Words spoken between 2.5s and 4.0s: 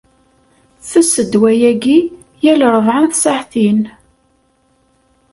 rebɛa n tsaɛtin.